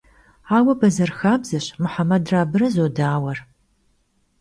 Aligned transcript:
Aue, 0.55 0.73
bezer 0.81 1.11
xabzeşi, 1.19 1.73
Muhemedre 1.83 2.37
abıre 2.43 2.69
zodauer. 2.75 3.37